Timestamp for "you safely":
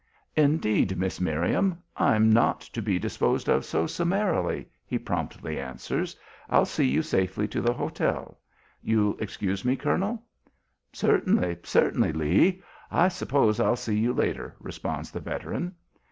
6.87-7.47